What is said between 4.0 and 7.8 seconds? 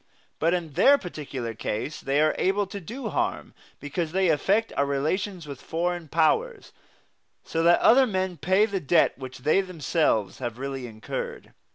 they affect our relations with foreign powers, so that